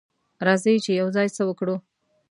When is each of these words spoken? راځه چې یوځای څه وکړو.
راځه 0.45 0.71
چې 0.85 0.91
یوځای 0.99 1.27
څه 1.35 1.41
وکړو. 1.49 1.75